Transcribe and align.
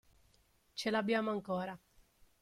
Ce 0.73 0.89
l'abbiamo 0.89 1.29
ancora. 1.29 1.77